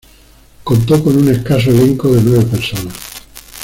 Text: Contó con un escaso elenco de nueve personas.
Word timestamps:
Contó 0.63 1.03
con 1.03 1.15
un 1.15 1.29
escaso 1.29 1.69
elenco 1.69 2.09
de 2.11 2.21
nueve 2.23 2.43
personas. 2.45 2.95